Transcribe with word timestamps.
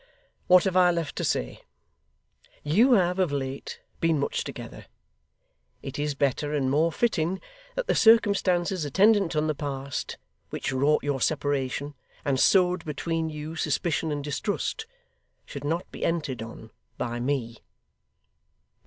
What 0.47 0.63
have 0.63 0.75
I 0.75 0.89
left 0.89 1.15
to 1.17 1.23
say? 1.23 1.61
You 2.63 2.93
have, 2.93 3.19
of 3.19 3.31
late, 3.31 3.81
been 3.99 4.17
much 4.17 4.43
together. 4.43 4.87
It 5.83 5.99
is 5.99 6.15
better 6.15 6.55
and 6.55 6.71
more 6.71 6.91
fitting 6.91 7.39
that 7.75 7.85
the 7.85 7.93
circumstances 7.93 8.83
attendant 8.83 9.35
on 9.35 9.45
the 9.45 9.53
past, 9.53 10.17
which 10.49 10.73
wrought 10.73 11.03
your 11.03 11.21
separation, 11.21 11.93
and 12.25 12.39
sowed 12.39 12.83
between 12.83 13.29
you 13.29 13.55
suspicion 13.55 14.11
and 14.11 14.23
distrust, 14.23 14.87
should 15.45 15.63
not 15.63 15.85
be 15.91 16.03
entered 16.03 16.41
on 16.41 16.71
by 16.97 17.19
me. 17.19 17.57